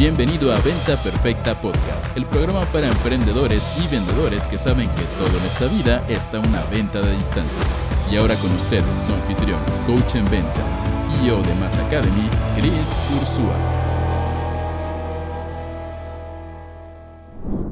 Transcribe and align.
Bienvenido 0.00 0.50
a 0.50 0.58
Venta 0.60 0.96
Perfecta 0.96 1.54
Podcast, 1.60 2.16
el 2.16 2.24
programa 2.24 2.64
para 2.72 2.88
emprendedores 2.88 3.70
y 3.76 3.86
vendedores 3.86 4.48
que 4.48 4.56
saben 4.56 4.88
que 4.94 5.02
todo 5.18 5.38
en 5.38 5.44
esta 5.44 5.66
vida 5.66 6.02
está 6.08 6.38
una 6.38 6.64
venta 6.72 7.02
de 7.02 7.14
distancia. 7.16 7.62
Y 8.10 8.16
ahora 8.16 8.34
con 8.36 8.50
ustedes, 8.54 8.98
su 8.98 9.12
anfitrión, 9.12 9.62
coach 9.86 10.14
en 10.14 10.24
ventas, 10.30 10.64
CEO 11.04 11.42
de 11.42 11.54
Mass 11.56 11.76
Academy, 11.76 12.30
Chris 12.56 12.96
Ursúa. 13.20 13.99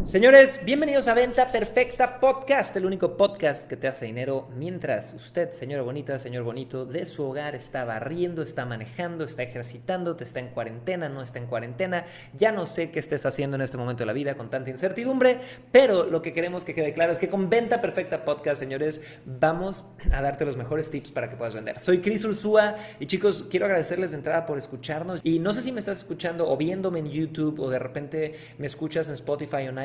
Señores, 0.09 0.61
bienvenidos 0.65 1.07
a 1.07 1.13
Venta 1.13 1.53
Perfecta 1.53 2.19
Podcast, 2.19 2.75
el 2.75 2.87
único 2.87 3.19
podcast 3.19 3.69
que 3.69 3.77
te 3.77 3.89
hace 3.89 4.07
dinero 4.07 4.49
mientras 4.57 5.13
usted, 5.13 5.51
señora 5.51 5.83
bonita, 5.83 6.19
señor 6.19 6.45
bonito, 6.45 6.87
de 6.87 7.05
su 7.05 7.25
hogar 7.25 7.55
está 7.55 7.85
barriendo, 7.85 8.41
está 8.41 8.65
manejando, 8.65 9.25
está 9.25 9.43
ejercitando, 9.43 10.17
te 10.17 10.25
está 10.25 10.41
en 10.41 10.49
cuarentena, 10.49 11.11
no 11.11 11.21
está 11.21 11.41
en 11.41 11.45
cuarentena. 11.45 12.07
Ya 12.33 12.53
no 12.53 12.67
sé 12.67 12.91
qué 12.91 13.01
estés 13.01 13.27
haciendo 13.27 13.57
en 13.57 13.61
este 13.61 13.77
momento 13.77 14.01
de 14.01 14.07
la 14.07 14.15
vida 14.15 14.35
con 14.35 14.49
tanta 14.49 14.71
incertidumbre, 14.71 15.41
pero 15.73 16.05
lo 16.05 16.23
que 16.23 16.33
queremos 16.33 16.65
que 16.65 16.75
quede 16.75 16.95
claro 16.95 17.13
es 17.13 17.19
que 17.19 17.29
con 17.29 17.51
Venta 17.51 17.83
Perfecta 17.83 18.25
Podcast, 18.25 18.61
señores, 18.61 19.03
vamos 19.27 19.85
a 20.11 20.23
darte 20.23 20.47
los 20.47 20.57
mejores 20.57 20.89
tips 20.89 21.11
para 21.11 21.29
que 21.29 21.37
puedas 21.37 21.55
vender. 21.55 21.81
Soy 21.81 22.01
Chris 22.01 22.25
Ursúa 22.25 22.77
y 22.99 23.05
chicos, 23.05 23.47
quiero 23.51 23.67
agradecerles 23.67 24.13
de 24.13 24.17
entrada 24.17 24.47
por 24.47 24.57
escucharnos 24.57 25.21
y 25.23 25.39
no 25.39 25.53
sé 25.53 25.61
si 25.61 25.71
me 25.71 25.81
estás 25.81 25.99
escuchando 25.99 26.49
o 26.49 26.57
viéndome 26.57 27.01
en 27.01 27.11
YouTube 27.11 27.61
o 27.61 27.69
de 27.69 27.79
repente 27.79 28.35
me 28.57 28.67
escuchas 28.67 29.09
en 29.09 29.13
Spotify 29.13 29.67
o 29.67 29.69
en 29.69 29.79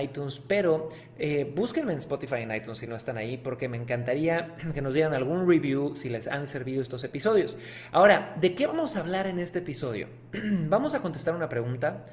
pero 0.48 0.90
eh, 1.18 1.52
búsquenme 1.56 1.92
en 1.92 1.98
Spotify 1.98 2.38
en 2.38 2.56
iTunes 2.56 2.80
si 2.80 2.88
no 2.88 2.96
están 2.96 3.18
ahí, 3.18 3.38
porque 3.38 3.68
me 3.68 3.78
encantaría 3.78 4.56
que 4.74 4.82
nos 4.82 4.94
dieran 4.94 5.14
algún 5.14 5.48
review 5.48 5.96
si 5.96 6.10
les 6.10 6.28
han 6.28 6.48
servido 6.48 6.82
estos 6.82 7.04
episodios. 7.04 7.58
Ahora, 7.92 8.36
¿de 8.40 8.56
qué 8.56 8.68
vamos 8.68 8.96
a 8.96 9.02
hablar 9.02 9.28
en 9.28 9.40
este 9.40 9.60
episodio? 9.60 10.08
vamos 10.70 10.96
a 10.96 11.02
contestar 11.02 11.36
una 11.36 11.50
pregunta 11.50 12.06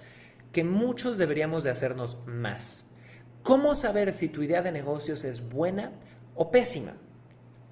que 0.52 0.64
muchos 0.64 1.18
deberíamos 1.18 1.64
de 1.64 1.70
hacernos 1.70 2.18
más. 2.26 2.86
¿Cómo 3.42 3.74
saber 3.74 4.12
si 4.12 4.28
tu 4.28 4.42
idea 4.42 4.62
de 4.62 4.72
negocios 4.72 5.24
es 5.24 5.48
buena 5.48 5.92
o 6.34 6.50
pésima? 6.50 6.96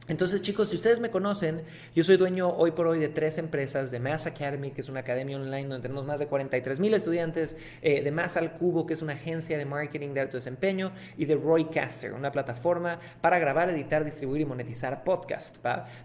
Entonces, 0.09 0.41
chicos, 0.41 0.71
si 0.71 0.77
ustedes 0.77 1.01
me 1.01 1.11
conocen, 1.11 1.63
yo 1.95 2.03
soy 2.03 2.17
dueño 2.17 2.49
hoy 2.49 2.71
por 2.71 2.87
hoy 2.87 2.99
de 2.99 3.09
tres 3.09 3.37
empresas, 3.37 3.91
de 3.91 4.01
Mass 4.01 4.27
Academy, 4.27 4.71
que 4.71 4.81
es 4.81 4.89
una 4.89 5.01
academia 5.01 5.37
online 5.37 5.69
donde 5.69 5.83
tenemos 5.83 6.07
más 6.07 6.19
de 6.19 6.27
43 6.27 6.81
mil 6.81 6.95
estudiantes, 6.95 7.59
eh, 7.83 8.03
de 8.03 8.11
Mass 8.11 8.39
al 8.39 8.55
Cubo, 8.55 8.87
que 8.87 8.95
es 8.95 9.03
una 9.03 9.13
agencia 9.13 9.59
de 9.59 9.67
marketing 9.67 10.15
de 10.15 10.21
alto 10.21 10.39
desempeño, 10.39 10.93
y 11.19 11.27
de 11.27 11.35
Roycaster, 11.35 12.15
una 12.15 12.33
plataforma 12.33 12.99
para 13.21 13.39
grabar, 13.39 13.69
editar, 13.69 14.03
distribuir 14.03 14.41
y 14.41 14.47
monetizar 14.47 15.05
podcast. 15.05 15.59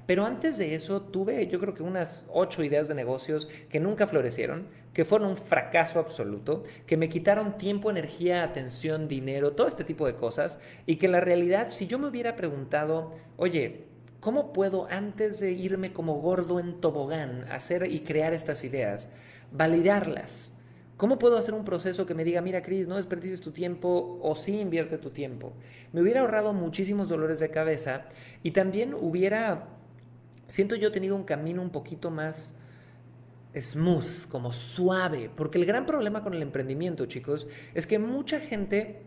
Pero 0.06 0.26
antes 0.26 0.58
de 0.58 0.76
eso, 0.76 1.02
tuve 1.02 1.48
yo 1.48 1.62
creo 1.62 1.74
que 1.74 1.84
unas 1.84 2.26
ocho 2.30 2.62
ideas 2.62 2.90
de 2.90 2.96
negocios 2.96 3.48
que 3.70 3.80
nunca 3.80 4.06
florecieron, 4.06 4.68
que 4.94 5.06
fueron 5.06 5.30
un 5.30 5.38
fracaso 5.38 6.00
absoluto, 6.00 6.64
que 6.86 6.98
me 6.98 7.08
quitaron 7.08 7.58
tiempo, 7.58 7.90
energía, 7.90 8.44
atención, 8.44 9.08
dinero, 9.08 9.54
todo 9.54 9.68
este 9.68 9.86
tipo 9.86 10.06
de 10.06 10.16
cosas, 10.16 10.60
y 10.86 10.98
que 10.98 11.08
la 11.08 11.22
realidad, 11.22 11.70
si 11.70 11.88
yo 11.88 11.98
me 12.00 12.08
hubiera 12.08 12.36
preguntado, 12.36 13.14
oye, 13.38 13.93
¿Cómo 14.24 14.54
puedo, 14.54 14.88
antes 14.90 15.42
de 15.42 15.52
irme 15.52 15.92
como 15.92 16.22
gordo 16.22 16.62
en 16.62 16.80
tobogán, 16.80 17.44
hacer 17.52 17.92
y 17.92 18.06
crear 18.06 18.34
estas 18.34 18.64
ideas, 18.64 19.10
validarlas? 19.52 20.54
¿Cómo 20.96 21.20
puedo 21.20 21.38
hacer 21.38 21.54
un 21.54 21.66
proceso 21.66 22.06
que 22.06 22.16
me 22.16 22.24
diga, 22.24 22.40
mira, 22.40 22.62
Cris, 22.62 22.88
no 22.88 22.96
desperdices 22.96 23.42
tu 23.42 23.52
tiempo 23.52 24.18
o 24.22 24.34
sí 24.36 24.62
invierte 24.62 24.98
tu 24.98 25.10
tiempo? 25.10 25.52
Me 25.92 26.02
hubiera 26.02 26.22
ahorrado 26.22 26.54
muchísimos 26.54 27.10
dolores 27.10 27.42
de 27.42 27.50
cabeza 27.50 28.06
y 28.44 28.52
también 28.52 28.94
hubiera, 28.94 29.68
siento 30.48 30.78
yo, 30.78 30.94
tenido 30.94 31.18
un 31.18 31.26
camino 31.26 31.62
un 31.62 31.72
poquito 31.72 32.10
más 32.10 32.56
smooth, 33.54 34.30
como 34.30 34.54
suave, 34.54 35.30
porque 35.36 35.58
el 35.58 35.66
gran 35.66 35.86
problema 35.86 36.24
con 36.24 36.34
el 36.34 36.42
emprendimiento, 36.42 37.08
chicos, 37.08 37.46
es 37.74 37.86
que 37.86 38.00
mucha 38.00 38.40
gente 38.40 39.02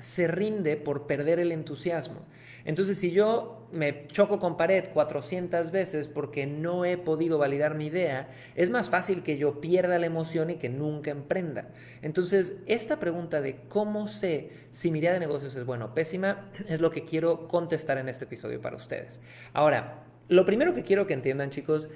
se 0.00 0.26
rinde 0.26 0.76
por 0.76 1.06
perder 1.06 1.38
el 1.38 1.52
entusiasmo. 1.52 2.26
Entonces, 2.64 2.98
si 2.98 3.10
yo 3.10 3.68
me 3.72 4.06
choco 4.08 4.38
con 4.38 4.56
pared 4.56 4.84
400 4.92 5.70
veces 5.70 6.08
porque 6.08 6.46
no 6.46 6.84
he 6.84 6.98
podido 6.98 7.38
validar 7.38 7.74
mi 7.74 7.86
idea, 7.86 8.28
es 8.54 8.70
más 8.70 8.90
fácil 8.90 9.22
que 9.22 9.38
yo 9.38 9.60
pierda 9.60 9.98
la 9.98 10.06
emoción 10.06 10.50
y 10.50 10.56
que 10.56 10.68
nunca 10.68 11.10
emprenda. 11.10 11.68
Entonces, 12.02 12.56
esta 12.66 12.98
pregunta 12.98 13.40
de 13.40 13.60
cómo 13.68 14.08
sé 14.08 14.50
si 14.70 14.90
mi 14.90 14.98
idea 14.98 15.12
de 15.12 15.20
negocios 15.20 15.54
es 15.56 15.64
buena 15.64 15.86
o 15.86 15.94
pésima 15.94 16.50
es 16.68 16.80
lo 16.80 16.90
que 16.90 17.04
quiero 17.04 17.48
contestar 17.48 17.98
en 17.98 18.08
este 18.08 18.24
episodio 18.24 18.60
para 18.60 18.76
ustedes. 18.76 19.22
Ahora, 19.52 20.04
lo 20.28 20.44
primero 20.44 20.74
que 20.74 20.82
quiero 20.82 21.06
que 21.06 21.14
entiendan, 21.14 21.50
chicos, 21.50 21.88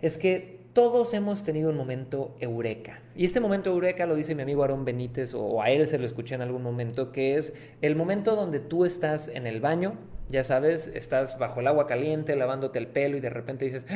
es 0.00 0.18
que 0.18 0.65
todos 0.76 1.14
hemos 1.14 1.42
tenido 1.42 1.70
un 1.70 1.76
momento 1.78 2.36
eureka. 2.38 3.00
Y 3.14 3.24
este 3.24 3.40
momento 3.40 3.70
eureka 3.70 4.04
lo 4.04 4.14
dice 4.14 4.34
mi 4.34 4.42
amigo 4.42 4.60
Aarón 4.60 4.84
Benítez, 4.84 5.32
o 5.32 5.62
a 5.62 5.70
él 5.70 5.86
se 5.86 5.98
lo 5.98 6.04
escuché 6.04 6.34
en 6.34 6.42
algún 6.42 6.62
momento, 6.62 7.12
que 7.12 7.38
es 7.38 7.54
el 7.80 7.96
momento 7.96 8.36
donde 8.36 8.60
tú 8.60 8.84
estás 8.84 9.28
en 9.28 9.46
el 9.46 9.62
baño, 9.62 9.94
ya 10.28 10.44
sabes, 10.44 10.88
estás 10.88 11.38
bajo 11.38 11.60
el 11.60 11.66
agua 11.66 11.86
caliente, 11.86 12.36
lavándote 12.36 12.78
el 12.78 12.88
pelo 12.88 13.16
y 13.16 13.20
de 13.20 13.30
repente 13.30 13.64
dices, 13.64 13.86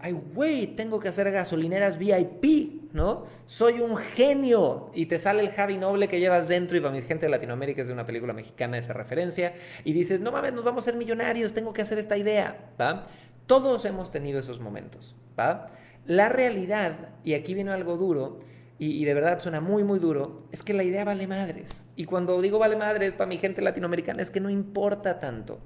ay, 0.00 0.12
güey, 0.12 0.68
tengo 0.68 1.00
que 1.00 1.08
hacer 1.08 1.30
gasolineras 1.30 1.98
VIP, 1.98 2.94
¿no? 2.94 3.26
Soy 3.44 3.80
un 3.80 3.98
genio. 3.98 4.90
Y 4.94 5.04
te 5.04 5.18
sale 5.18 5.42
el 5.42 5.50
Javi 5.50 5.76
Noble 5.76 6.08
que 6.08 6.18
llevas 6.18 6.48
dentro 6.48 6.78
y 6.78 6.80
para 6.80 6.94
mi 6.94 7.02
gente 7.02 7.26
de 7.26 7.30
Latinoamérica 7.30 7.82
es 7.82 7.88
de 7.88 7.92
una 7.92 8.06
película 8.06 8.32
mexicana 8.32 8.78
esa 8.78 8.94
referencia. 8.94 9.52
Y 9.84 9.92
dices, 9.92 10.22
no 10.22 10.32
mames, 10.32 10.54
nos 10.54 10.64
vamos 10.64 10.84
a 10.84 10.92
ser 10.92 10.96
millonarios, 10.98 11.52
tengo 11.52 11.74
que 11.74 11.82
hacer 11.82 11.98
esta 11.98 12.16
idea, 12.16 12.72
¿va? 12.80 13.02
Todos 13.46 13.84
hemos 13.84 14.10
tenido 14.10 14.38
esos 14.38 14.60
momentos, 14.60 15.14
¿va? 15.38 15.66
La 16.06 16.28
realidad, 16.28 17.10
y 17.24 17.34
aquí 17.34 17.54
viene 17.54 17.70
algo 17.70 17.96
duro, 17.96 18.38
y, 18.78 19.04
de 19.04 19.14
verdad 19.14 19.40
suena 19.40 19.60
muy, 19.60 19.84
muy 19.84 20.00
duro, 20.00 20.48
es 20.50 20.64
que 20.64 20.74
la 20.74 20.82
idea 20.82 21.04
vale 21.04 21.28
madres. 21.28 21.86
Y 21.94 22.04
cuando 22.04 22.42
digo 22.42 22.58
vale 22.58 22.74
madres 22.74 23.12
para 23.12 23.28
mi 23.28 23.38
gente 23.38 23.62
latinoamericana 23.62 24.22
es 24.22 24.32
que 24.32 24.40
no 24.40 24.50
importa 24.50 25.20
tanto. 25.20 25.60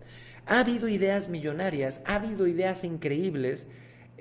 Ha 0.44 0.60
habido 0.60 0.86
ideas 0.86 1.30
millonarias, 1.30 2.02
ha 2.04 2.16
habido 2.16 2.46
ideas 2.46 2.84
increíbles 2.84 3.68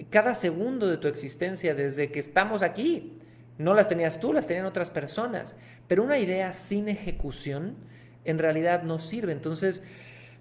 cada 0.09 0.33
segundo 0.33 0.87
de 0.87 0.95
tu 0.95 1.09
existencia 1.09 1.75
desde 1.75 2.09
que 2.09 2.19
estamos 2.19 2.61
aquí. 2.61 3.19
No 3.57 3.73
las 3.73 3.89
tenías 3.89 4.21
tú, 4.21 4.31
las 4.31 4.47
tenían 4.47 4.65
otras 4.65 4.89
personas. 4.89 5.57
Pero 5.87 6.01
una 6.03 6.17
idea 6.17 6.53
sin 6.53 6.87
ejecución 6.87 7.75
en 8.23 8.39
realidad 8.39 8.83
no 8.83 8.99
sirve. 8.99 9.33
Entonces, 9.33 9.83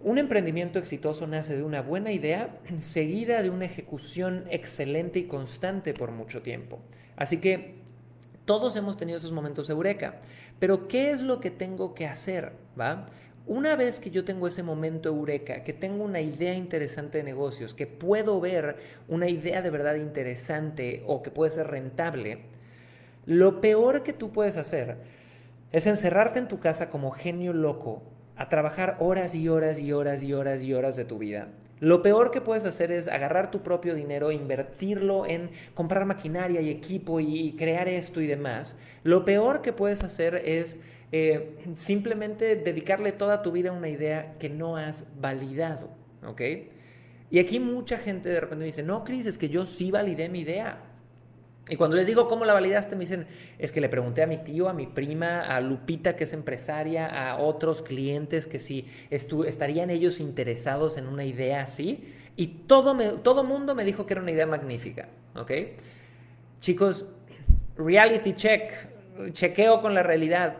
un 0.04 0.18
emprendimiento 0.18 0.78
exitoso 0.78 1.26
nace 1.26 1.56
de 1.56 1.62
una 1.62 1.80
buena 1.80 2.12
idea 2.12 2.60
seguida 2.78 3.42
de 3.42 3.48
una 3.48 3.64
ejecución 3.64 4.44
excelente 4.50 5.18
y 5.18 5.24
constante 5.24 5.94
por 5.94 6.10
mucho 6.10 6.42
tiempo. 6.42 6.80
Así 7.16 7.38
que 7.38 7.76
todos 8.44 8.76
hemos 8.76 8.98
tenido 8.98 9.16
esos 9.16 9.32
momentos 9.32 9.66
de 9.66 9.72
eureka. 9.72 10.20
Pero 10.58 10.88
¿qué 10.88 11.10
es 11.10 11.22
lo 11.22 11.40
que 11.40 11.50
tengo 11.50 11.94
que 11.94 12.06
hacer? 12.06 12.52
¿Va? 12.78 13.06
Una 13.46 13.76
vez 13.76 13.98
que 13.98 14.10
yo 14.10 14.26
tengo 14.26 14.46
ese 14.46 14.62
momento 14.62 15.08
eureka, 15.08 15.64
que 15.64 15.72
tengo 15.72 16.04
una 16.04 16.20
idea 16.20 16.54
interesante 16.54 17.18
de 17.18 17.24
negocios, 17.24 17.72
que 17.72 17.86
puedo 17.86 18.40
ver 18.40 18.76
una 19.08 19.30
idea 19.30 19.62
de 19.62 19.70
verdad 19.70 19.94
interesante 19.94 21.02
o 21.06 21.22
que 21.22 21.30
puede 21.30 21.50
ser 21.50 21.68
rentable, 21.68 22.40
lo 23.24 23.62
peor 23.62 24.02
que 24.02 24.12
tú 24.12 24.32
puedes 24.32 24.58
hacer 24.58 24.98
es 25.72 25.86
encerrarte 25.86 26.40
en 26.40 26.48
tu 26.48 26.60
casa 26.60 26.90
como 26.90 27.10
genio 27.10 27.54
loco 27.54 28.13
a 28.36 28.48
trabajar 28.48 28.96
horas 29.00 29.34
y 29.34 29.48
horas 29.48 29.78
y 29.78 29.92
horas 29.92 30.22
y 30.22 30.32
horas 30.32 30.62
y 30.62 30.74
horas 30.74 30.96
de 30.96 31.04
tu 31.04 31.18
vida. 31.18 31.48
Lo 31.80 32.02
peor 32.02 32.30
que 32.30 32.40
puedes 32.40 32.64
hacer 32.64 32.92
es 32.92 33.08
agarrar 33.08 33.50
tu 33.50 33.62
propio 33.62 33.94
dinero, 33.94 34.30
invertirlo 34.30 35.26
en 35.26 35.50
comprar 35.74 36.06
maquinaria 36.06 36.60
y 36.60 36.70
equipo 36.70 37.20
y, 37.20 37.52
crear 37.58 37.88
esto 37.88 38.20
y 38.20 38.26
demás. 38.26 38.76
Lo 39.02 39.24
peor 39.24 39.60
que 39.60 39.72
puedes 39.72 40.02
hacer 40.02 40.36
es 40.44 40.78
eh, 41.12 41.56
simplemente 41.74 42.56
dedicarle 42.56 43.12
toda 43.12 43.42
tu 43.42 43.52
vida 43.52 43.70
a 43.70 43.72
una 43.72 43.88
idea 43.88 44.36
que 44.38 44.48
no 44.48 44.76
has 44.76 45.04
validado, 45.20 45.90
¿ok? 46.24 46.40
Y 47.30 47.38
aquí 47.38 47.58
mucha 47.60 47.98
gente 47.98 48.28
de 48.28 48.40
repente 48.40 48.60
me 48.60 48.66
dice, 48.66 48.82
no, 48.82 49.04
Cris, 49.04 49.26
es 49.26 49.38
que 49.38 49.48
yo 49.48 49.66
sí 49.66 49.90
validé 49.90 50.28
mi 50.28 50.40
idea. 50.40 50.78
Y 51.68 51.76
cuando 51.76 51.96
les 51.96 52.06
digo 52.06 52.28
cómo 52.28 52.44
la 52.44 52.52
validaste, 52.52 52.94
me 52.94 53.00
dicen, 53.00 53.26
es 53.58 53.72
que 53.72 53.80
le 53.80 53.88
pregunté 53.88 54.22
a 54.22 54.26
mi 54.26 54.36
tío, 54.36 54.68
a 54.68 54.74
mi 54.74 54.86
prima, 54.86 55.40
a 55.40 55.60
Lupita, 55.62 56.14
que 56.14 56.24
es 56.24 56.32
empresaria, 56.34 57.06
a 57.06 57.38
otros 57.38 57.82
clientes, 57.82 58.46
que 58.46 58.58
si 58.58 58.86
estarían 59.10 59.88
ellos 59.88 60.20
interesados 60.20 60.98
en 60.98 61.06
una 61.06 61.24
idea 61.24 61.62
así. 61.62 62.04
Y 62.36 62.48
todo, 62.66 62.94
me, 62.94 63.12
todo 63.12 63.44
mundo 63.44 63.74
me 63.74 63.84
dijo 63.84 64.04
que 64.04 64.12
era 64.12 64.20
una 64.20 64.32
idea 64.32 64.46
magnífica, 64.46 65.08
¿ok? 65.36 65.52
Chicos, 66.60 67.06
reality 67.78 68.34
check, 68.34 68.72
chequeo 69.32 69.80
con 69.80 69.94
la 69.94 70.02
realidad. 70.02 70.58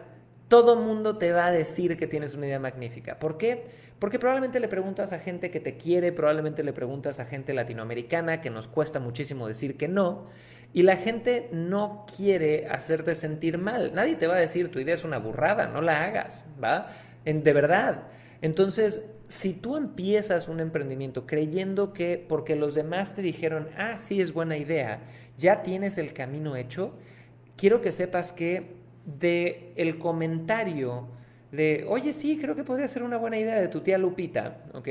Todo 0.54 0.76
mundo 0.76 1.18
te 1.18 1.32
va 1.32 1.46
a 1.46 1.50
decir 1.50 1.96
que 1.96 2.06
tienes 2.06 2.34
una 2.34 2.46
idea 2.46 2.60
magnífica. 2.60 3.18
¿Por 3.18 3.36
qué? 3.36 3.64
Porque 3.98 4.20
probablemente 4.20 4.60
le 4.60 4.68
preguntas 4.68 5.12
a 5.12 5.18
gente 5.18 5.50
que 5.50 5.58
te 5.58 5.76
quiere, 5.76 6.12
probablemente 6.12 6.62
le 6.62 6.72
preguntas 6.72 7.18
a 7.18 7.24
gente 7.24 7.52
latinoamericana, 7.54 8.40
que 8.40 8.50
nos 8.50 8.68
cuesta 8.68 9.00
muchísimo 9.00 9.48
decir 9.48 9.76
que 9.76 9.88
no. 9.88 10.26
Y 10.72 10.82
la 10.82 10.96
gente 10.96 11.48
no 11.50 12.06
quiere 12.16 12.68
hacerte 12.68 13.16
sentir 13.16 13.58
mal. 13.58 13.94
Nadie 13.94 14.14
te 14.14 14.28
va 14.28 14.36
a 14.36 14.38
decir 14.38 14.70
tu 14.70 14.78
idea 14.78 14.94
es 14.94 15.02
una 15.02 15.18
burrada, 15.18 15.66
no 15.66 15.80
la 15.80 16.04
hagas, 16.04 16.46
¿va? 16.62 16.86
En, 17.24 17.42
de 17.42 17.52
verdad. 17.52 18.04
Entonces, 18.40 19.10
si 19.26 19.54
tú 19.54 19.76
empiezas 19.76 20.46
un 20.46 20.60
emprendimiento 20.60 21.26
creyendo 21.26 21.92
que 21.92 22.24
porque 22.28 22.54
los 22.54 22.76
demás 22.76 23.16
te 23.16 23.22
dijeron, 23.22 23.70
ah, 23.76 23.98
sí 23.98 24.20
es 24.20 24.32
buena 24.32 24.56
idea, 24.56 25.00
ya 25.36 25.64
tienes 25.64 25.98
el 25.98 26.12
camino 26.12 26.54
hecho, 26.54 26.94
quiero 27.56 27.80
que 27.80 27.90
sepas 27.90 28.32
que 28.32 28.83
de 29.06 29.72
el 29.76 29.98
comentario 29.98 31.08
de, 31.52 31.84
oye, 31.88 32.12
sí, 32.12 32.38
creo 32.40 32.56
que 32.56 32.64
podría 32.64 32.88
ser 32.88 33.02
una 33.02 33.16
buena 33.16 33.38
idea 33.38 33.60
de 33.60 33.68
tu 33.68 33.80
tía 33.80 33.98
Lupita, 33.98 34.64
¿ok? 34.72 34.88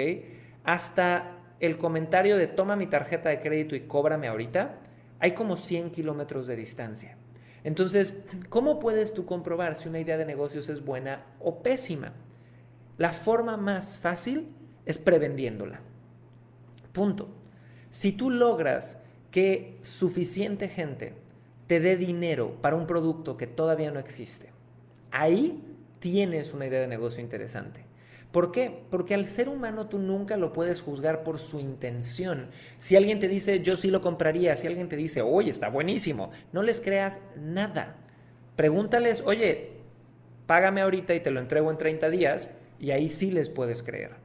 Hasta 0.63 1.37
el 1.59 1.77
comentario 1.77 2.37
de 2.37 2.47
toma 2.47 2.75
mi 2.75 2.87
tarjeta 2.87 3.29
de 3.29 3.41
crédito 3.41 3.75
y 3.75 3.81
cóbrame 3.81 4.27
ahorita, 4.27 4.79
hay 5.19 5.31
como 5.31 5.55
100 5.55 5.91
kilómetros 5.91 6.47
de 6.47 6.55
distancia. 6.55 7.17
Entonces, 7.63 8.25
¿cómo 8.49 8.79
puedes 8.79 9.13
tú 9.13 9.25
comprobar 9.25 9.75
si 9.75 9.87
una 9.87 9.99
idea 9.99 10.17
de 10.17 10.25
negocios 10.25 10.67
es 10.69 10.83
buena 10.83 11.25
o 11.39 11.63
pésima? 11.63 12.13
La 12.97 13.13
forma 13.13 13.55
más 13.57 13.97
fácil 13.97 14.49
es 14.85 14.97
prevendiéndola. 14.97 15.79
Punto. 16.91 17.29
Si 17.89 18.11
tú 18.11 18.29
logras 18.29 18.97
que 19.31 19.77
suficiente 19.81 20.67
gente 20.67 21.13
te 21.67 21.79
dé 21.79 21.97
dinero 21.97 22.57
para 22.61 22.75
un 22.75 22.87
producto 22.87 23.37
que 23.37 23.47
todavía 23.47 23.91
no 23.91 23.99
existe, 23.99 24.49
ahí 25.11 25.63
tienes 25.99 26.53
una 26.53 26.65
idea 26.65 26.81
de 26.81 26.87
negocio 26.87 27.21
interesante. 27.21 27.85
¿Por 28.31 28.51
qué? 28.51 28.81
Porque 28.89 29.13
al 29.13 29.27
ser 29.27 29.47
humano 29.47 29.87
tú 29.87 29.99
nunca 29.99 30.37
lo 30.37 30.53
puedes 30.53 30.81
juzgar 30.81 31.23
por 31.23 31.37
su 31.37 31.59
intención. 31.59 32.49
Si 32.79 32.95
alguien 32.95 33.19
te 33.19 33.27
dice, 33.27 33.61
yo 33.61 33.77
sí 33.77 33.91
lo 33.91 34.01
compraría, 34.01 34.57
si 34.57 34.65
alguien 34.65 34.89
te 34.89 34.95
dice, 34.95 35.21
oye, 35.21 35.51
está 35.51 35.69
buenísimo, 35.69 36.31
no 36.51 36.63
les 36.63 36.81
creas 36.81 37.19
nada. 37.39 37.95
Pregúntales, 38.55 39.21
oye, 39.25 39.73
págame 40.47 40.81
ahorita 40.81 41.13
y 41.13 41.19
te 41.19 41.29
lo 41.29 41.39
entrego 41.39 41.69
en 41.69 41.77
30 41.77 42.09
días, 42.09 42.49
y 42.79 42.89
ahí 42.89 43.07
sí 43.07 43.29
les 43.29 43.49
puedes 43.49 43.83
creer. 43.83 44.22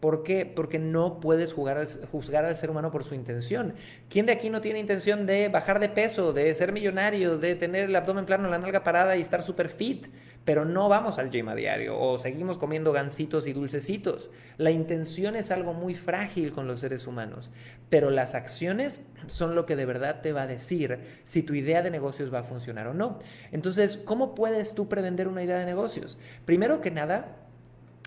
¿Por 0.00 0.22
qué? 0.22 0.44
Porque 0.44 0.78
no 0.78 1.20
puedes 1.20 1.54
juzgar 1.54 2.44
al 2.44 2.56
ser 2.56 2.70
humano 2.70 2.90
por 2.90 3.02
su 3.02 3.14
intención. 3.14 3.74
¿Quién 4.10 4.26
de 4.26 4.32
aquí 4.32 4.50
no 4.50 4.60
tiene 4.60 4.78
intención 4.78 5.24
de 5.24 5.48
bajar 5.48 5.80
de 5.80 5.88
peso, 5.88 6.34
de 6.34 6.54
ser 6.54 6.72
millonario, 6.72 7.38
de 7.38 7.54
tener 7.54 7.84
el 7.84 7.96
abdomen 7.96 8.26
plano, 8.26 8.50
la 8.50 8.58
nalga 8.58 8.84
parada 8.84 9.16
y 9.16 9.22
estar 9.22 9.42
súper 9.42 9.68
fit? 9.68 10.08
Pero 10.44 10.64
no 10.64 10.88
vamos 10.88 11.18
al 11.18 11.30
gym 11.30 11.48
a 11.48 11.54
diario 11.54 11.98
o 11.98 12.18
seguimos 12.18 12.58
comiendo 12.58 12.92
gansitos 12.92 13.46
y 13.46 13.52
dulcecitos. 13.52 14.30
La 14.58 14.70
intención 14.70 15.34
es 15.34 15.50
algo 15.50 15.72
muy 15.72 15.94
frágil 15.94 16.52
con 16.52 16.68
los 16.68 16.80
seres 16.80 17.06
humanos, 17.06 17.50
pero 17.88 18.10
las 18.10 18.34
acciones 18.34 19.00
son 19.26 19.54
lo 19.54 19.66
que 19.66 19.76
de 19.76 19.86
verdad 19.86 20.20
te 20.20 20.32
va 20.32 20.42
a 20.42 20.46
decir 20.46 21.00
si 21.24 21.42
tu 21.42 21.54
idea 21.54 21.82
de 21.82 21.90
negocios 21.90 22.32
va 22.32 22.40
a 22.40 22.44
funcionar 22.44 22.86
o 22.86 22.94
no. 22.94 23.18
Entonces, 23.50 23.96
¿cómo 24.04 24.34
puedes 24.34 24.74
tú 24.74 24.88
prevender 24.88 25.26
una 25.26 25.42
idea 25.42 25.58
de 25.58 25.66
negocios? 25.66 26.18
Primero 26.44 26.80
que 26.80 26.90
nada, 26.90 27.38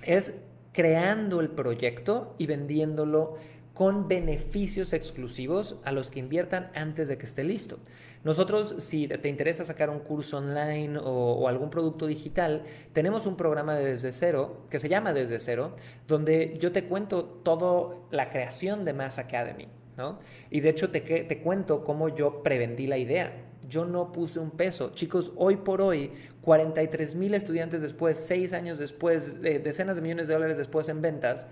es 0.04 0.36
creando 0.80 1.42
el 1.42 1.50
proyecto 1.50 2.34
y 2.38 2.46
vendiéndolo 2.46 3.36
con 3.74 4.08
beneficios 4.08 4.94
exclusivos 4.94 5.82
a 5.84 5.92
los 5.92 6.10
que 6.10 6.20
inviertan 6.20 6.72
antes 6.74 7.10
de 7.10 7.18
que 7.18 7.26
esté 7.26 7.44
listo. 7.44 7.80
Nosotros, 8.24 8.76
si 8.78 9.06
te 9.10 9.28
interesa 9.28 9.66
sacar 9.66 9.90
un 9.90 10.00
curso 10.00 10.38
online 10.38 10.98
o, 11.04 11.50
algún 11.50 11.70
producto 11.70 12.08
digital, 12.08 12.64
tenemos 12.94 13.26
un 13.26 13.36
programa 13.36 13.76
de 13.76 13.88
desde 13.88 14.14
cero 14.14 14.62
que 14.70 14.80
se 14.80 14.88
llama 14.88 15.12
Desde 15.12 15.42
Cero, 15.42 15.76
donde 16.08 16.58
yo 16.62 16.72
te 16.72 16.86
cuento 16.86 17.26
toda 17.26 17.98
la 18.12 18.30
creación 18.30 18.86
de 18.86 18.94
Mass 18.94 19.20
Academy. 19.20 19.68
¿no? 19.98 20.20
Y 20.50 20.62
de 20.62 20.70
hecho 20.70 20.92
te, 20.92 21.02
te 21.02 21.42
cuento 21.42 21.84
cómo 21.84 22.08
yo 22.08 22.42
prevendí 22.42 22.88
la 22.88 22.98
idea. 22.98 23.49
Yo 23.70 23.86
no 23.86 24.12
puse 24.12 24.40
un 24.40 24.52
peso. 24.52 24.92
Chicos, 24.94 25.32
hoy 25.36 25.58
por 25.58 25.82
hoy, 25.82 26.12
43 26.42 27.16
mil 27.16 27.34
estudiantes 27.34 27.82
después, 27.82 28.18
seis 28.18 28.52
años 28.52 28.80
después, 28.80 29.42
decenas 29.42 29.96
de 29.96 30.02
millones 30.02 30.28
de 30.28 30.34
dólares 30.34 30.58
después 30.58 30.90
en 30.90 31.02
ventas, 31.02 31.48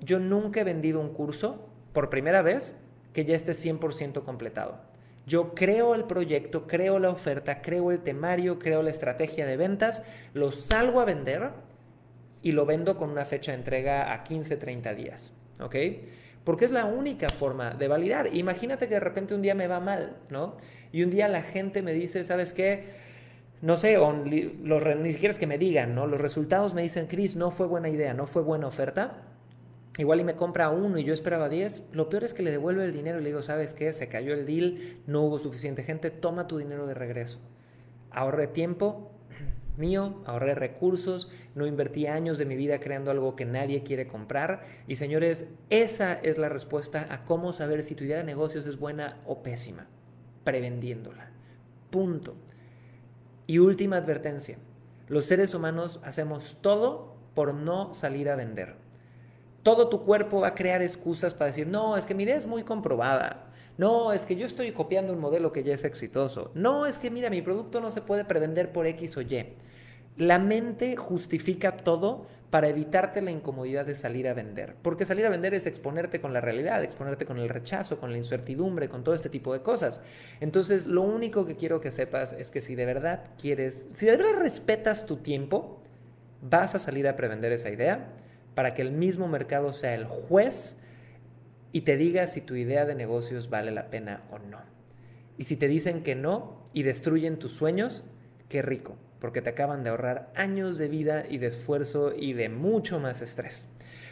yo 0.00 0.18
nunca 0.18 0.60
he 0.60 0.64
vendido 0.64 1.00
un 1.00 1.12
curso 1.12 1.68
por 1.92 2.08
primera 2.08 2.42
vez 2.42 2.74
que 3.12 3.24
ya 3.24 3.36
esté 3.36 3.52
100% 3.52 4.24
completado. 4.24 4.80
Yo 5.26 5.54
creo 5.54 5.94
el 5.94 6.04
proyecto, 6.04 6.66
creo 6.66 6.98
la 6.98 7.10
oferta, 7.10 7.60
creo 7.60 7.90
el 7.90 8.00
temario, 8.00 8.58
creo 8.58 8.82
la 8.82 8.90
estrategia 8.90 9.44
de 9.44 9.58
ventas, 9.58 10.02
lo 10.32 10.52
salgo 10.52 11.00
a 11.00 11.04
vender 11.04 11.50
y 12.40 12.52
lo 12.52 12.64
vendo 12.64 12.96
con 12.96 13.10
una 13.10 13.26
fecha 13.26 13.52
de 13.52 13.58
entrega 13.58 14.12
a 14.12 14.22
15, 14.22 14.56
30 14.56 14.94
días. 14.94 15.34
¿Ok? 15.60 15.74
Porque 16.48 16.64
es 16.64 16.70
la 16.70 16.86
única 16.86 17.28
forma 17.28 17.74
de 17.74 17.88
validar. 17.88 18.34
Imagínate 18.34 18.88
que 18.88 18.94
de 18.94 19.00
repente 19.00 19.34
un 19.34 19.42
día 19.42 19.54
me 19.54 19.66
va 19.66 19.80
mal, 19.80 20.16
¿no? 20.30 20.56
Y 20.92 21.02
un 21.02 21.10
día 21.10 21.28
la 21.28 21.42
gente 21.42 21.82
me 21.82 21.92
dice, 21.92 22.24
¿sabes 22.24 22.54
qué? 22.54 22.84
No 23.60 23.76
sé, 23.76 23.98
ni 24.24 25.12
siquiera 25.12 25.30
es 25.30 25.38
que 25.38 25.46
me 25.46 25.58
digan, 25.58 25.94
¿no? 25.94 26.06
Los 26.06 26.18
resultados 26.18 26.72
me 26.72 26.80
dicen, 26.80 27.06
Chris, 27.06 27.36
no 27.36 27.50
fue 27.50 27.66
buena 27.66 27.90
idea, 27.90 28.14
no 28.14 28.26
fue 28.26 28.40
buena 28.40 28.66
oferta. 28.66 29.24
Igual 29.98 30.20
y 30.20 30.24
me 30.24 30.36
compra 30.36 30.70
uno 30.70 30.96
y 30.96 31.04
yo 31.04 31.12
esperaba 31.12 31.50
10. 31.50 31.82
Lo 31.92 32.08
peor 32.08 32.24
es 32.24 32.32
que 32.32 32.42
le 32.42 32.50
devuelvo 32.50 32.80
el 32.80 32.94
dinero 32.94 33.20
y 33.20 33.24
le 33.24 33.28
digo, 33.28 33.42
¿sabes 33.42 33.74
qué? 33.74 33.92
Se 33.92 34.08
cayó 34.08 34.32
el 34.32 34.46
deal, 34.46 35.02
no 35.06 35.24
hubo 35.24 35.38
suficiente 35.38 35.82
gente, 35.82 36.10
toma 36.10 36.48
tu 36.48 36.56
dinero 36.56 36.86
de 36.86 36.94
regreso. 36.94 37.40
Ahorré 38.10 38.46
tiempo, 38.46 39.07
mío, 39.78 40.22
ahorré 40.26 40.54
recursos, 40.54 41.30
no 41.54 41.66
invertí 41.66 42.06
años 42.06 42.36
de 42.38 42.44
mi 42.44 42.56
vida 42.56 42.80
creando 42.80 43.10
algo 43.10 43.36
que 43.36 43.44
nadie 43.44 43.82
quiere 43.82 44.06
comprar. 44.06 44.62
Y 44.86 44.96
señores, 44.96 45.46
esa 45.70 46.14
es 46.14 46.38
la 46.38 46.48
respuesta 46.48 47.06
a 47.10 47.24
cómo 47.24 47.52
saber 47.52 47.82
si 47.82 47.94
tu 47.94 48.04
idea 48.04 48.18
de 48.18 48.24
negocios 48.24 48.66
es 48.66 48.78
buena 48.78 49.20
o 49.26 49.42
pésima, 49.42 49.86
prevendiéndola. 50.44 51.30
Punto. 51.90 52.36
Y 53.46 53.58
última 53.58 53.96
advertencia, 53.96 54.58
los 55.08 55.24
seres 55.24 55.54
humanos 55.54 56.00
hacemos 56.04 56.58
todo 56.60 57.16
por 57.34 57.54
no 57.54 57.94
salir 57.94 58.28
a 58.28 58.36
vender. 58.36 58.76
Todo 59.62 59.88
tu 59.88 60.04
cuerpo 60.04 60.40
va 60.40 60.48
a 60.48 60.54
crear 60.54 60.82
excusas 60.82 61.34
para 61.34 61.46
decir, 61.46 61.66
no, 61.66 61.96
es 61.96 62.04
que 62.04 62.14
mi 62.14 62.24
idea 62.24 62.36
es 62.36 62.46
muy 62.46 62.62
comprobada. 62.62 63.48
No, 63.78 64.12
es 64.12 64.26
que 64.26 64.34
yo 64.34 64.44
estoy 64.44 64.72
copiando 64.72 65.12
un 65.12 65.20
modelo 65.20 65.52
que 65.52 65.62
ya 65.62 65.72
es 65.72 65.84
exitoso. 65.84 66.50
No, 66.54 66.84
es 66.84 66.98
que 66.98 67.12
mira, 67.12 67.30
mi 67.30 67.42
producto 67.42 67.80
no 67.80 67.92
se 67.92 68.02
puede 68.02 68.24
prevender 68.24 68.72
por 68.72 68.86
X 68.86 69.16
o 69.16 69.22
Y. 69.22 69.54
La 70.18 70.38
mente 70.38 70.96
justifica 70.96 71.76
todo 71.76 72.26
para 72.50 72.68
evitarte 72.68 73.22
la 73.22 73.30
incomodidad 73.30 73.86
de 73.86 73.94
salir 73.94 74.26
a 74.26 74.34
vender. 74.34 74.74
Porque 74.82 75.06
salir 75.06 75.24
a 75.26 75.30
vender 75.30 75.54
es 75.54 75.66
exponerte 75.66 76.20
con 76.20 76.32
la 76.32 76.40
realidad, 76.40 76.82
exponerte 76.82 77.24
con 77.24 77.38
el 77.38 77.48
rechazo, 77.48 78.00
con 78.00 78.10
la 78.10 78.16
incertidumbre, 78.16 78.88
con 78.88 79.04
todo 79.04 79.14
este 79.14 79.28
tipo 79.28 79.52
de 79.52 79.62
cosas. 79.62 80.02
Entonces, 80.40 80.86
lo 80.86 81.02
único 81.02 81.46
que 81.46 81.56
quiero 81.56 81.80
que 81.80 81.90
sepas 81.90 82.32
es 82.32 82.50
que 82.50 82.60
si 82.60 82.74
de 82.74 82.86
verdad 82.86 83.24
quieres, 83.40 83.86
si 83.92 84.06
de 84.06 84.16
verdad 84.16 84.40
respetas 84.40 85.06
tu 85.06 85.18
tiempo, 85.18 85.82
vas 86.42 86.74
a 86.74 86.78
salir 86.78 87.06
a 87.06 87.16
prevender 87.16 87.52
esa 87.52 87.70
idea 87.70 88.08
para 88.54 88.74
que 88.74 88.82
el 88.82 88.92
mismo 88.92 89.28
mercado 89.28 89.72
sea 89.72 89.94
el 89.94 90.04
juez 90.04 90.76
y 91.70 91.82
te 91.82 91.96
diga 91.96 92.26
si 92.26 92.40
tu 92.40 92.54
idea 92.54 92.86
de 92.86 92.94
negocios 92.94 93.50
vale 93.50 93.70
la 93.70 93.90
pena 93.90 94.22
o 94.30 94.38
no. 94.38 94.58
Y 95.36 95.44
si 95.44 95.56
te 95.56 95.68
dicen 95.68 96.02
que 96.02 96.14
no 96.14 96.64
y 96.72 96.82
destruyen 96.82 97.38
tus 97.38 97.54
sueños, 97.54 98.04
qué 98.48 98.62
rico, 98.62 98.96
porque 99.20 99.42
te 99.42 99.50
acaban 99.50 99.82
de 99.82 99.90
ahorrar 99.90 100.30
años 100.34 100.78
de 100.78 100.88
vida 100.88 101.24
y 101.28 101.38
de 101.38 101.46
esfuerzo 101.48 102.12
y 102.16 102.32
de 102.32 102.48
mucho 102.48 103.00
más 103.00 103.22
estrés. 103.22 103.68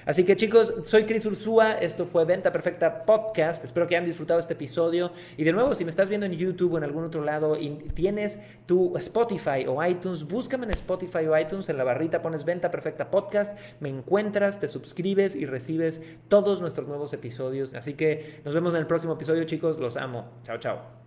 Así 0.06 0.22
que 0.22 0.36
chicos, 0.36 0.72
soy 0.84 1.02
Cris 1.02 1.26
Ursúa, 1.26 1.72
esto 1.72 2.06
fue 2.06 2.24
Venta 2.24 2.52
Perfecta 2.52 3.04
Podcast, 3.04 3.64
espero 3.64 3.88
que 3.88 3.96
hayan 3.96 4.06
disfrutado 4.06 4.38
este 4.38 4.52
episodio 4.52 5.10
y 5.36 5.42
de 5.42 5.52
nuevo, 5.52 5.74
si 5.74 5.84
me 5.84 5.90
estás 5.90 6.08
viendo 6.08 6.26
en 6.26 6.32
YouTube 6.32 6.74
o 6.74 6.78
en 6.78 6.84
algún 6.84 7.02
otro 7.02 7.24
lado 7.24 7.56
y 7.56 7.70
tienes 7.92 8.38
tu 8.66 8.96
Spotify 8.98 9.66
o 9.66 9.84
iTunes, 9.84 10.22
búscame 10.22 10.66
en 10.66 10.70
Spotify 10.70 11.26
o 11.26 11.36
iTunes, 11.36 11.68
en 11.70 11.76
la 11.76 11.82
barrita 11.82 12.22
pones 12.22 12.44
Venta 12.44 12.70
Perfecta 12.70 13.10
Podcast, 13.10 13.58
me 13.80 13.88
encuentras, 13.88 14.60
te 14.60 14.68
suscribes 14.68 15.34
y 15.34 15.44
recibes 15.44 16.00
todos 16.28 16.62
nuestros 16.62 16.86
nuevos 16.86 17.12
episodios. 17.12 17.74
Así 17.74 17.94
que 17.94 18.40
nos 18.44 18.54
vemos 18.54 18.74
en 18.74 18.80
el 18.80 18.86
próximo 18.86 19.14
episodio 19.14 19.42
chicos, 19.42 19.76
los 19.80 19.96
amo, 19.96 20.38
chao 20.44 20.58
chao. 20.58 21.05